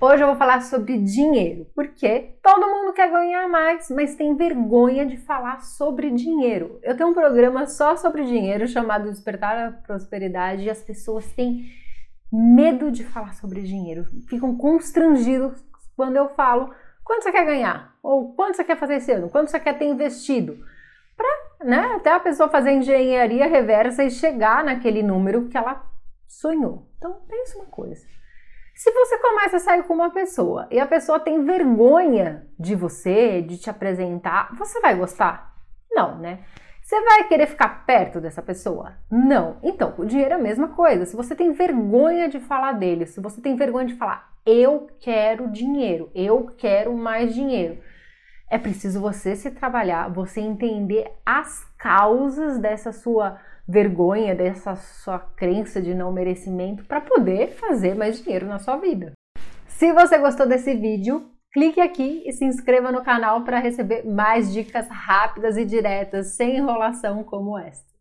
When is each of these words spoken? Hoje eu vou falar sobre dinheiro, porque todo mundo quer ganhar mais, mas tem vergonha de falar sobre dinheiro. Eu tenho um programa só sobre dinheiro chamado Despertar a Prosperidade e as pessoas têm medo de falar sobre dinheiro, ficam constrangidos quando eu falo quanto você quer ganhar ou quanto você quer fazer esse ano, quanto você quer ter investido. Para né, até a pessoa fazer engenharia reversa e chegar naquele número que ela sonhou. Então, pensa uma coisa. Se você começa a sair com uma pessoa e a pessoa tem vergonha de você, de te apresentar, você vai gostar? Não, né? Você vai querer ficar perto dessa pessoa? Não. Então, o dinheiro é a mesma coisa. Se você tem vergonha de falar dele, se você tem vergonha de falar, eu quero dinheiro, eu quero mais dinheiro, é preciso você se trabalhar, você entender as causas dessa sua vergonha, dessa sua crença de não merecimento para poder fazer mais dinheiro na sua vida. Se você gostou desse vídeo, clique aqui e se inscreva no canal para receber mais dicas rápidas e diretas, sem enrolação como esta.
Hoje 0.00 0.22
eu 0.22 0.28
vou 0.28 0.36
falar 0.36 0.60
sobre 0.60 0.96
dinheiro, 0.96 1.66
porque 1.74 2.36
todo 2.40 2.70
mundo 2.70 2.92
quer 2.92 3.10
ganhar 3.10 3.48
mais, 3.48 3.90
mas 3.90 4.14
tem 4.14 4.36
vergonha 4.36 5.04
de 5.04 5.16
falar 5.16 5.60
sobre 5.60 6.08
dinheiro. 6.12 6.78
Eu 6.84 6.96
tenho 6.96 7.08
um 7.08 7.14
programa 7.14 7.66
só 7.66 7.96
sobre 7.96 8.24
dinheiro 8.24 8.68
chamado 8.68 9.10
Despertar 9.10 9.58
a 9.58 9.72
Prosperidade 9.72 10.62
e 10.62 10.70
as 10.70 10.80
pessoas 10.80 11.26
têm 11.32 11.64
medo 12.32 12.92
de 12.92 13.02
falar 13.02 13.34
sobre 13.34 13.62
dinheiro, 13.62 14.04
ficam 14.28 14.56
constrangidos 14.56 15.60
quando 15.96 16.14
eu 16.14 16.28
falo 16.28 16.72
quanto 17.02 17.24
você 17.24 17.32
quer 17.32 17.44
ganhar 17.44 17.92
ou 18.00 18.34
quanto 18.34 18.56
você 18.56 18.62
quer 18.62 18.76
fazer 18.76 18.96
esse 18.96 19.10
ano, 19.10 19.28
quanto 19.28 19.50
você 19.50 19.58
quer 19.58 19.76
ter 19.76 19.86
investido. 19.86 20.64
Para 21.16 21.66
né, 21.66 21.94
até 21.96 22.12
a 22.12 22.20
pessoa 22.20 22.48
fazer 22.48 22.70
engenharia 22.70 23.48
reversa 23.48 24.04
e 24.04 24.12
chegar 24.12 24.62
naquele 24.62 25.02
número 25.02 25.48
que 25.48 25.58
ela 25.58 25.84
sonhou. 26.28 26.86
Então, 26.98 27.20
pensa 27.26 27.58
uma 27.58 27.66
coisa. 27.66 28.06
Se 28.78 28.92
você 28.92 29.18
começa 29.18 29.56
a 29.56 29.58
sair 29.58 29.82
com 29.82 29.92
uma 29.92 30.10
pessoa 30.10 30.68
e 30.70 30.78
a 30.78 30.86
pessoa 30.86 31.18
tem 31.18 31.44
vergonha 31.44 32.46
de 32.56 32.76
você, 32.76 33.42
de 33.42 33.58
te 33.58 33.68
apresentar, 33.68 34.54
você 34.56 34.80
vai 34.80 34.94
gostar? 34.94 35.52
Não, 35.90 36.16
né? 36.16 36.44
Você 36.80 37.00
vai 37.00 37.24
querer 37.26 37.48
ficar 37.48 37.84
perto 37.84 38.20
dessa 38.20 38.40
pessoa? 38.40 38.94
Não. 39.10 39.56
Então, 39.64 39.94
o 39.98 40.04
dinheiro 40.04 40.34
é 40.34 40.36
a 40.36 40.40
mesma 40.40 40.68
coisa. 40.68 41.04
Se 41.06 41.16
você 41.16 41.34
tem 41.34 41.50
vergonha 41.50 42.28
de 42.28 42.38
falar 42.38 42.70
dele, 42.70 43.04
se 43.04 43.20
você 43.20 43.40
tem 43.40 43.56
vergonha 43.56 43.88
de 43.88 43.96
falar, 43.96 44.32
eu 44.46 44.86
quero 45.00 45.50
dinheiro, 45.50 46.08
eu 46.14 46.46
quero 46.56 46.96
mais 46.96 47.34
dinheiro, 47.34 47.78
é 48.50 48.58
preciso 48.58 49.00
você 49.00 49.36
se 49.36 49.50
trabalhar, 49.50 50.08
você 50.08 50.40
entender 50.40 51.10
as 51.24 51.64
causas 51.78 52.58
dessa 52.58 52.92
sua 52.92 53.38
vergonha, 53.66 54.34
dessa 54.34 54.74
sua 54.76 55.18
crença 55.18 55.80
de 55.82 55.94
não 55.94 56.10
merecimento 56.10 56.84
para 56.84 57.00
poder 57.00 57.52
fazer 57.56 57.94
mais 57.94 58.22
dinheiro 58.22 58.46
na 58.46 58.58
sua 58.58 58.76
vida. 58.76 59.12
Se 59.66 59.92
você 59.92 60.18
gostou 60.18 60.48
desse 60.48 60.74
vídeo, 60.74 61.30
clique 61.52 61.80
aqui 61.80 62.22
e 62.26 62.32
se 62.32 62.44
inscreva 62.44 62.90
no 62.90 63.04
canal 63.04 63.44
para 63.44 63.58
receber 63.58 64.04
mais 64.04 64.52
dicas 64.52 64.88
rápidas 64.88 65.56
e 65.56 65.64
diretas, 65.64 66.28
sem 66.28 66.56
enrolação 66.56 67.22
como 67.22 67.58
esta. 67.58 67.97